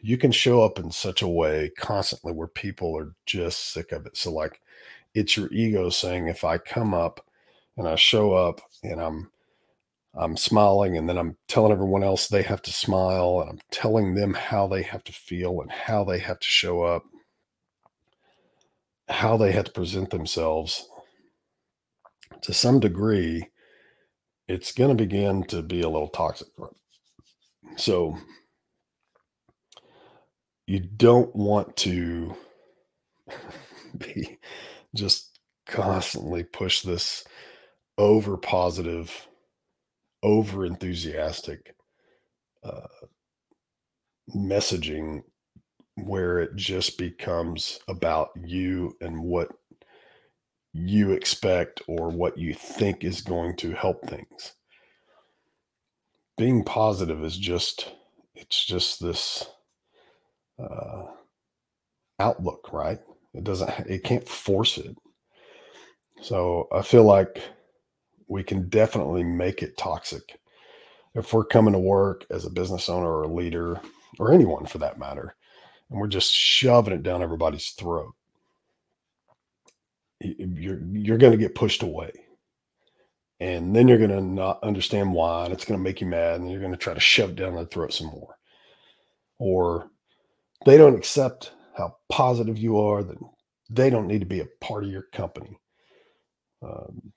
[0.00, 4.04] You can show up in such a way constantly where people are just sick of
[4.06, 4.16] it.
[4.16, 4.60] So like,
[5.14, 7.24] it's your ego saying, if I come up
[7.76, 9.30] and I show up and I'm
[10.14, 14.14] I'm smiling and then I'm telling everyone else they have to smile and I'm telling
[14.14, 17.04] them how they have to feel and how they have to show up,
[19.08, 20.88] how they have to present themselves.
[22.42, 23.48] To some degree,
[24.48, 26.48] it's going to begin to be a little toxic.
[27.76, 28.16] So
[30.66, 32.34] you don't want to
[33.98, 34.38] be
[34.94, 37.24] just constantly push this
[37.98, 39.28] over positive
[40.22, 41.74] over enthusiastic
[42.64, 42.86] uh,
[44.34, 45.22] messaging
[45.96, 49.48] where it just becomes about you and what
[50.72, 54.54] you expect or what you think is going to help things.
[56.36, 57.92] Being positive is just,
[58.34, 59.46] it's just this
[60.58, 61.04] uh,
[62.20, 63.00] outlook, right?
[63.34, 64.96] It doesn't, it can't force it.
[66.20, 67.42] So I feel like
[68.28, 70.38] we can definitely make it toxic.
[71.14, 73.80] If we're coming to work as a business owner or a leader
[74.18, 75.34] or anyone for that matter
[75.90, 78.14] and we're just shoving it down everybody's throat
[80.20, 82.12] you're you're going to get pushed away.
[83.40, 86.40] And then you're going to not understand why and it's going to make you mad
[86.40, 88.36] and you're going to try to shove down their throat some more.
[89.38, 89.90] Or
[90.66, 93.18] they don't accept how positive you are that
[93.70, 95.56] they don't need to be a part of your company.
[96.62, 97.07] Um,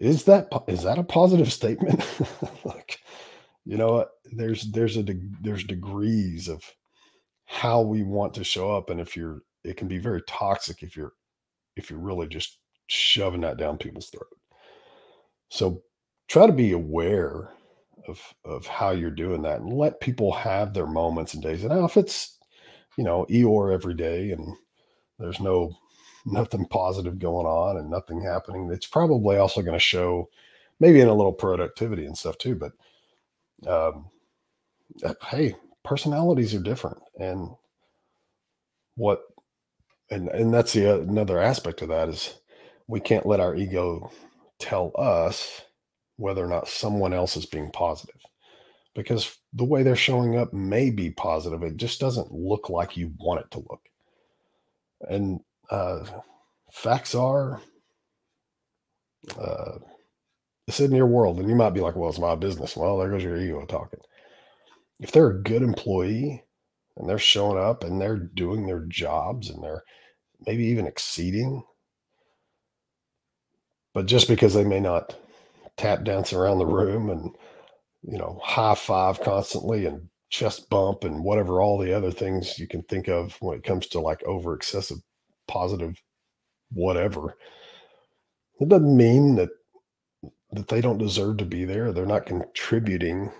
[0.00, 2.04] is that is that a positive statement
[2.64, 3.00] like
[3.64, 4.06] you know?
[4.32, 5.04] There's there's a
[5.40, 6.62] there's degrees of
[7.46, 10.96] how we want to show up, and if you're, it can be very toxic if
[10.96, 11.12] you're
[11.76, 14.26] if you're really just shoving that down people's throat.
[15.50, 15.82] So
[16.28, 17.50] try to be aware
[18.08, 21.62] of of how you're doing that, and let people have their moments and days.
[21.62, 22.38] And now, if it's
[22.96, 24.56] you know Eeyore every day, and
[25.18, 25.72] there's no
[26.26, 30.28] nothing positive going on and nothing happening, it's probably also going to show
[30.78, 32.54] maybe in a little productivity and stuff too.
[32.54, 32.72] But
[33.68, 34.06] um,
[35.04, 35.54] uh, hey,
[35.84, 37.50] personalities are different, and
[38.96, 39.22] what
[40.10, 42.34] and and that's the uh, another aspect of that is
[42.86, 44.10] we can't let our ego
[44.58, 45.62] tell us
[46.16, 48.20] whether or not someone else is being positive
[48.94, 53.12] because the way they're showing up may be positive it just doesn't look like you
[53.18, 53.88] want it to look
[55.08, 56.04] and uh,
[56.72, 57.60] facts are
[59.38, 59.78] uh,
[60.66, 62.76] it's in your world and you might be like well it's my business.
[62.76, 64.00] Well there goes your ego talking.
[65.00, 66.44] If they're a good employee
[66.96, 69.82] and they're showing up and they're doing their jobs and they're
[70.46, 71.62] maybe even exceeding
[73.94, 75.16] but just because they may not
[75.76, 77.34] tap dance around the room and
[78.02, 82.66] you know high five constantly and chest bump and whatever all the other things you
[82.66, 84.98] can think of when it comes to like over excessive
[85.50, 86.00] positive
[86.72, 87.36] whatever
[88.60, 89.48] it doesn't mean that
[90.52, 91.92] that they don't deserve to be there.
[91.92, 93.30] They're not contributing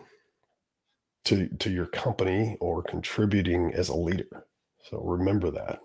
[1.25, 4.47] to to your company or contributing as a leader.
[4.89, 5.81] So remember that.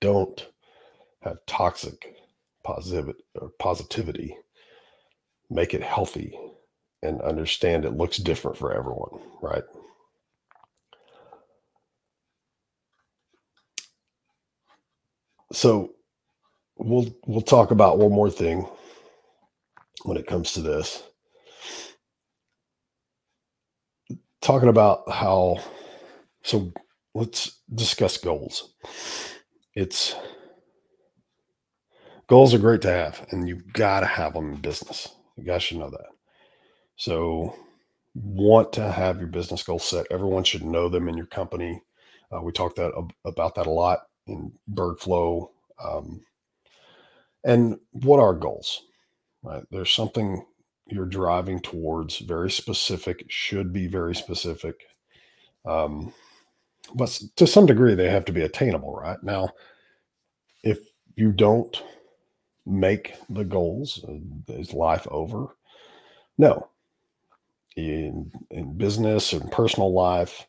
[0.00, 0.48] Don't
[1.20, 2.16] have toxic
[2.64, 4.36] positivity or positivity.
[5.50, 6.36] Make it healthy
[7.02, 9.64] and understand it looks different for everyone right
[15.52, 15.92] so
[16.76, 18.66] we'll we'll talk about one more thing
[20.04, 21.02] when it comes to this.
[24.40, 25.58] Talking about how
[26.42, 26.72] so
[27.14, 28.74] let's discuss goals.
[29.74, 30.14] It's
[32.28, 35.08] goals are great to have and you've got to have them in business.
[35.36, 36.06] You guys should know that.
[36.96, 37.54] So
[38.14, 40.06] want to have your business goals set.
[40.10, 41.82] Everyone should know them in your company.
[42.30, 42.92] Uh, we talked that
[43.24, 45.48] about that a lot in BergFlow
[45.82, 46.20] um,
[47.44, 48.82] and what are goals?
[49.42, 50.44] Right there's something
[50.86, 54.82] you're driving towards very specific should be very specific
[55.64, 56.12] um,
[56.94, 59.22] but to some degree they have to be attainable right?
[59.22, 59.50] Now
[60.62, 60.78] if
[61.16, 61.82] you don't
[62.66, 65.56] make the goals uh, is life over?
[66.38, 66.68] No.
[67.76, 70.46] In in business and personal life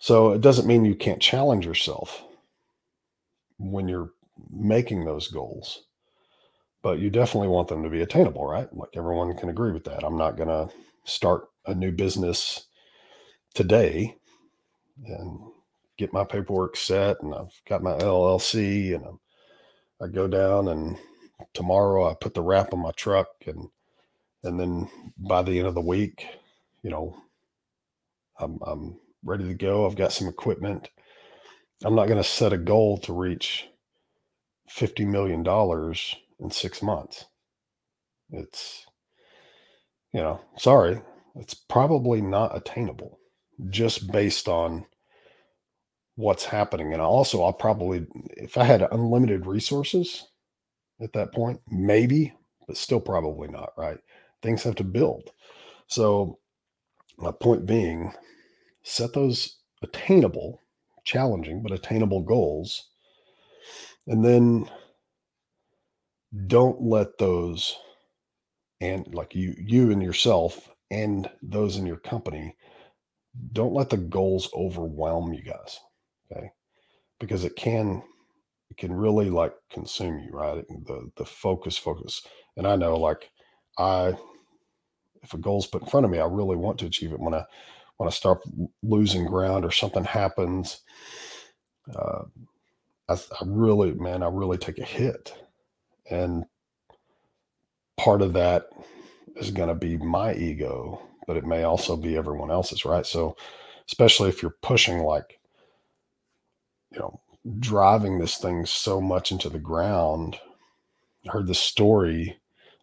[0.00, 2.24] so it doesn't mean you can't challenge yourself
[3.58, 4.10] when you're
[4.50, 5.84] making those goals
[6.82, 8.72] but you definitely want them to be attainable right?
[8.74, 10.04] Like everyone can agree with that.
[10.04, 10.68] I'm not going to
[11.04, 12.66] start a new business
[13.54, 14.16] today
[15.06, 15.40] and
[15.98, 19.20] get my paperwork set and I've got my LLC and I'm,
[20.02, 20.96] I go down and
[21.52, 23.68] tomorrow I put the wrap on my truck and
[24.42, 26.26] and then by the end of the week,
[26.82, 27.14] you know,
[28.38, 29.86] I'm I'm ready to go.
[29.86, 30.88] I've got some equipment.
[31.84, 33.68] I'm not going to set a goal to reach
[34.68, 37.26] 50 million dollars in 6 months.
[38.30, 38.86] It's
[40.12, 41.00] you know, sorry,
[41.36, 43.18] it's probably not attainable
[43.68, 44.86] just based on
[46.16, 46.92] what's happening.
[46.92, 48.06] And also, I'll probably,
[48.36, 50.26] if I had unlimited resources
[51.00, 52.34] at that point, maybe,
[52.66, 53.98] but still probably not, right?
[54.42, 55.30] Things have to build.
[55.86, 56.38] So,
[57.18, 58.12] my point being,
[58.82, 60.62] set those attainable,
[61.04, 62.88] challenging, but attainable goals.
[64.06, 64.68] And then
[66.46, 67.76] don't let those
[68.80, 72.56] and like you you and yourself and those in your company
[73.52, 75.80] don't let the goals overwhelm you guys
[76.30, 76.50] Okay.
[77.18, 78.02] Because it can
[78.70, 80.64] it can really like consume you, right?
[80.86, 82.22] The the focus, focus.
[82.56, 83.30] And I know like
[83.78, 84.14] I
[85.22, 87.20] if a goal's put in front of me, I really want to achieve it.
[87.20, 87.44] When I
[88.00, 88.40] when I start
[88.82, 90.80] losing ground or something happens,
[91.94, 92.22] uh,
[93.10, 95.34] I, I really, man, I really take a hit.
[96.10, 96.46] And
[97.98, 98.70] part of that
[99.36, 103.04] is going to be my ego, but it may also be everyone else's, right?
[103.04, 103.36] So,
[103.86, 105.38] especially if you're pushing like
[106.90, 107.20] you know,
[107.58, 110.38] driving this thing so much into the ground.
[111.28, 112.38] I heard the story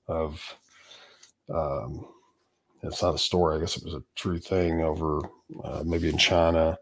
[0.07, 0.55] of,
[1.51, 2.05] um,
[2.87, 5.19] it's not a story, I guess it was a true thing over
[5.63, 6.77] uh, maybe in China,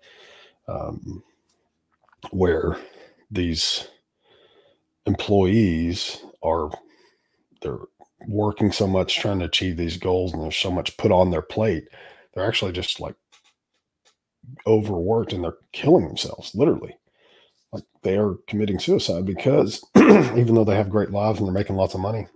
[0.67, 1.23] um,
[2.31, 2.77] where
[3.31, 3.87] these
[5.05, 6.69] employees are
[7.61, 7.79] they're
[8.27, 11.41] working so much trying to achieve these goals and there's so much put on their
[11.41, 11.87] plate,
[12.33, 13.15] they're actually just like
[14.67, 16.97] overworked and they're killing themselves, literally.
[17.71, 21.75] Like they are committing suicide because even though they have great lives and they're making
[21.75, 22.27] lots of money,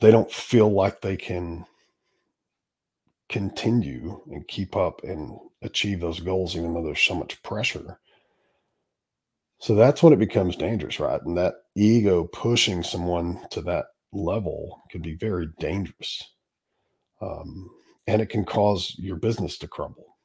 [0.00, 1.64] they don't feel like they can
[3.28, 7.98] continue and keep up and achieve those goals, even though there's so much pressure.
[9.60, 11.20] So that's when it becomes dangerous, right?
[11.22, 16.22] And that ego pushing someone to that level could be very dangerous.
[17.20, 17.68] Um,
[18.06, 20.16] and it can cause your business to crumble.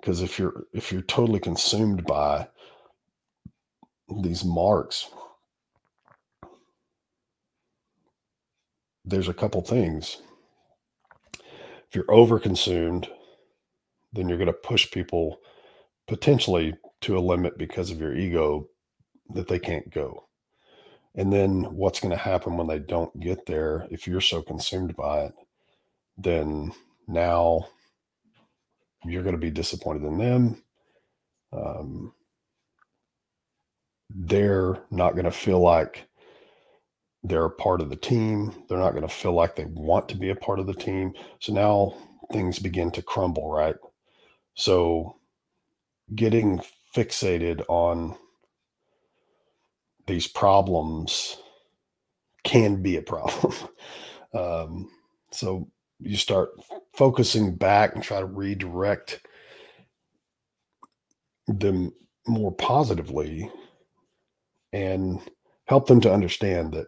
[0.00, 2.48] Because if you're if you're totally consumed by
[4.22, 5.08] these marks,
[9.04, 10.18] there's a couple things.
[11.88, 13.08] If you're overconsumed,
[14.12, 15.40] then you're going to push people
[16.06, 18.68] potentially to a limit because of your ego
[19.30, 20.28] that they can't go.
[21.14, 23.86] And then what's going to happen when they don't get there?
[23.90, 25.34] If you're so consumed by it,
[26.16, 26.72] then
[27.06, 27.66] now
[29.04, 30.62] you're going to be disappointed in them.
[31.52, 32.14] Um,
[34.08, 36.06] they're not going to feel like
[37.24, 38.52] they're a part of the team.
[38.68, 41.12] They're not going to feel like they want to be a part of the team.
[41.40, 41.94] So now
[42.32, 43.76] things begin to crumble, right?
[44.54, 45.16] So
[46.14, 46.60] getting
[46.94, 48.16] fixated on
[50.06, 51.36] these problems
[52.42, 53.54] can be a problem.
[54.34, 54.90] um,
[55.30, 55.68] so
[56.00, 56.50] you start
[56.92, 59.20] focusing back and try to redirect
[61.46, 61.92] them
[62.26, 63.50] more positively
[64.72, 65.20] and
[65.66, 66.86] help them to understand that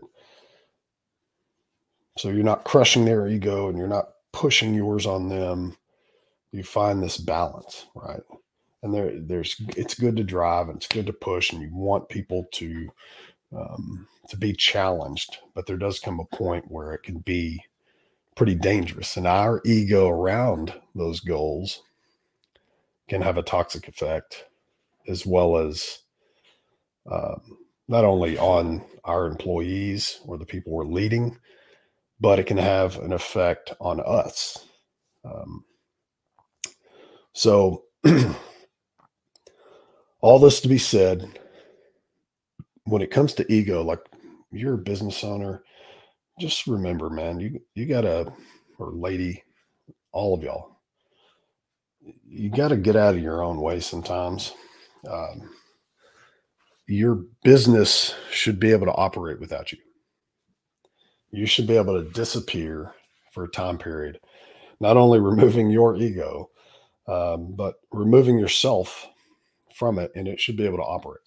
[2.17, 5.77] so you're not crushing their ego and you're not pushing yours on them.
[6.53, 8.23] You find this balance right?
[8.83, 12.09] And there there's it's good to drive and it's good to push and you want
[12.09, 12.89] people to
[13.57, 17.65] um, to be challenged but there does come a point where it can be
[18.35, 19.17] pretty dangerous.
[19.17, 21.83] And our ego around those goals
[23.09, 24.47] can have a toxic effect
[25.07, 25.99] as well as
[27.11, 27.59] um,
[27.89, 31.39] not only on our employees or the people we're leading
[32.21, 34.67] but it can have an effect on us
[35.25, 35.65] um,
[37.33, 37.85] so
[40.21, 41.41] all this to be said,
[42.85, 44.01] when it comes to ego, like
[44.53, 45.63] you're a business owner,
[46.39, 48.33] just remember, man, you you gotta,
[48.79, 49.43] or lady,
[50.13, 50.79] all of y'all,
[52.27, 54.53] you gotta get out of your own way sometimes.
[55.09, 55.51] Um,
[56.87, 59.79] your business should be able to operate without you.
[61.35, 62.93] You should be able to disappear
[63.33, 64.21] for a time period,
[64.81, 66.51] not only removing your ego,
[67.09, 69.09] um, but removing yourself
[69.75, 71.21] from it and it should be able to operate.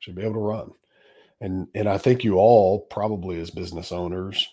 [0.00, 0.72] Should be able to run.
[1.40, 4.48] And and i think you all probably as business owners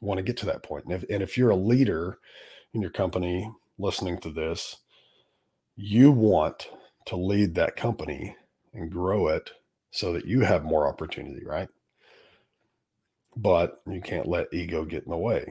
[0.00, 0.84] want to get to that point.
[0.84, 2.18] And if, and if you're a leader
[2.72, 4.76] in your company listening to this
[5.76, 6.68] you want
[7.06, 8.36] to lead that company
[8.72, 9.50] and grow it
[9.90, 11.68] so that you have more opportunity right
[13.36, 15.44] but you can't let ego get in the way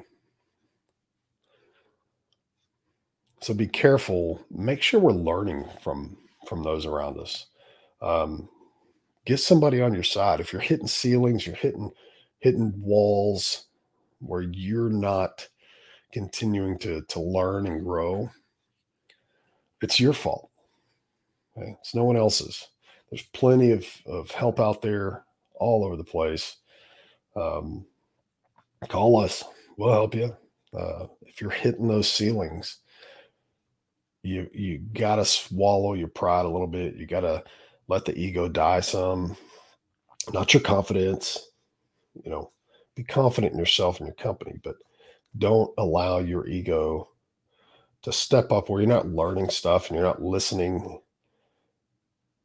[3.41, 6.17] so be careful make sure we're learning from
[6.47, 7.47] from those around us.
[8.01, 8.49] Um,
[9.25, 10.39] get somebody on your side.
[10.39, 11.91] If you're hitting ceilings, you're hitting
[12.39, 13.65] hitting walls
[14.19, 15.47] where you're not
[16.11, 18.29] continuing to to learn and grow.
[19.81, 20.49] It's your fault.
[21.57, 21.75] Okay?
[21.81, 22.67] It's no one else's.
[23.09, 25.25] There's plenty of, of help out there
[25.55, 26.57] all over the place.
[27.35, 27.85] Um,
[28.89, 29.43] call us.
[29.77, 30.35] We'll help you.
[30.77, 32.77] Uh, if you're hitting those ceilings,
[34.23, 36.95] you you got to swallow your pride a little bit.
[36.95, 37.43] You got to
[37.87, 39.35] let the ego die some.
[40.31, 41.39] Not your confidence.
[42.23, 42.51] You know,
[42.95, 44.75] be confident in yourself and your company, but
[45.37, 47.09] don't allow your ego
[48.03, 50.99] to step up where you're not learning stuff and you're not listening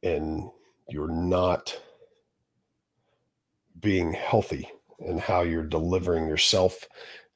[0.02, 0.48] and
[0.88, 1.78] you're not
[3.80, 4.68] being healthy
[5.00, 6.86] in how you're delivering yourself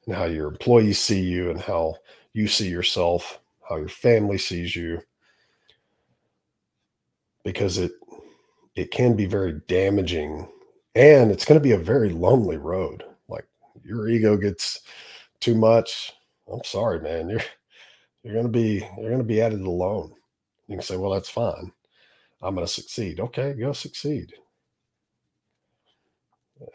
[0.05, 1.95] and how your employees see you and how
[2.33, 5.01] you see yourself how your family sees you.
[7.43, 7.91] Because it
[8.75, 10.47] it can be very damaging
[10.95, 13.03] and it's going to be a very lonely road.
[13.27, 13.47] Like
[13.83, 14.81] your ego gets
[15.39, 16.13] too much.
[16.51, 17.29] I'm sorry man.
[17.29, 17.41] You're
[18.23, 20.13] you're going to be you're going to be at it alone.
[20.67, 21.71] You can say well that's fine.
[22.41, 23.19] I'm going to succeed.
[23.19, 24.33] Okay go succeed.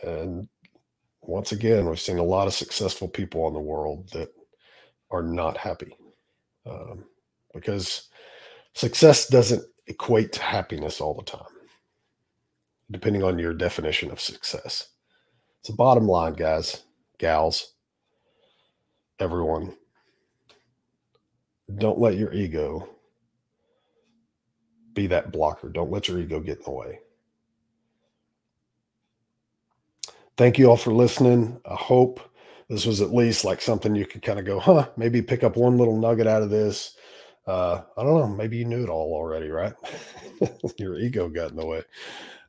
[0.03, 0.49] And
[1.29, 4.31] once again we've seen a lot of successful people in the world that
[5.13, 5.97] are not happy
[6.67, 7.05] um,
[7.55, 8.09] because
[8.75, 11.43] success doesn't equate to happiness all the time.
[12.91, 14.89] depending on your definition of success.
[15.61, 16.85] It's a bottom line, guys,
[17.19, 17.75] gals,
[19.21, 19.75] everyone.
[21.79, 22.89] Don't let your ego
[24.95, 25.69] be that blocker.
[25.69, 27.01] Don't let your ego get in the way.
[30.39, 31.61] Thank you all for listening.
[31.69, 32.21] I hope
[32.69, 35.57] this was at least like something you could kind of go, huh, maybe pick up
[35.57, 36.95] one little nugget out of this.
[37.45, 38.29] Uh, I don't know.
[38.29, 39.73] Maybe you knew it all already, right?
[40.79, 41.83] Your ego got in the way.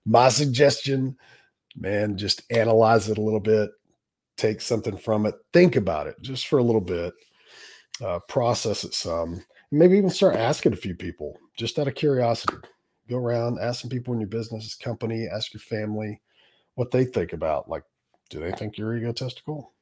[0.05, 1.17] My suggestion,
[1.75, 3.71] man, just analyze it a little bit,
[4.37, 7.11] take something from it, think about it just for a little bit,
[8.05, 12.57] uh, process it some, maybe even start asking a few people just out of curiosity.
[13.09, 16.21] Go around, ask some people in your business, company, ask your family
[16.79, 17.67] what they think about.
[17.67, 17.83] Like,
[18.29, 19.73] do they think you're egotistical?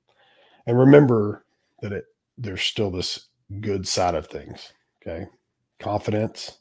[0.65, 1.45] And remember
[1.83, 2.05] that it
[2.39, 3.27] there's still this
[3.61, 4.73] good side of things.
[4.99, 5.27] Okay.
[5.79, 6.57] Confidence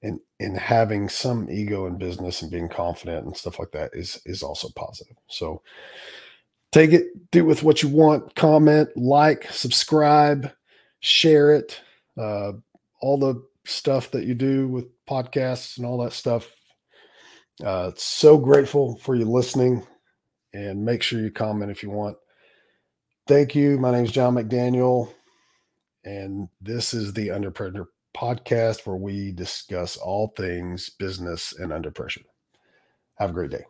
[0.00, 4.22] and in having some ego in business and being confident and stuff like that is
[4.24, 5.16] is also positive.
[5.26, 5.62] So
[6.70, 10.52] take it, do with what you want, comment, like, subscribe,
[11.00, 11.80] share it.
[12.16, 12.52] Uh,
[13.00, 16.48] all the stuff that you do with podcasts and all that stuff.
[17.64, 19.86] Uh, so grateful for you listening
[20.52, 22.16] and make sure you comment if you want.
[23.26, 23.78] Thank you.
[23.78, 25.12] My name is John McDaniel,
[26.04, 31.90] and this is the Under Pressure podcast where we discuss all things business and under
[31.90, 32.22] pressure.
[33.18, 33.64] Have a great day.